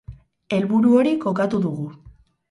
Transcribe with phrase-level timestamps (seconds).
[0.57, 1.85] Helburu hori kokatu dugu.